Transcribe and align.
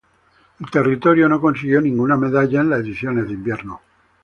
El 0.59 0.71
territorio 0.71 1.29
no 1.29 1.39
consiguió 1.39 1.79
ninguna 1.79 2.17
medalla 2.17 2.61
en 2.61 2.71
las 2.71 2.79
ediciones 2.79 3.27
de 3.27 3.33
invierno. 3.33 3.81